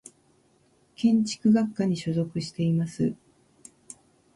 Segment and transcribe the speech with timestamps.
[0.95, 3.13] 建築学科に所属しています。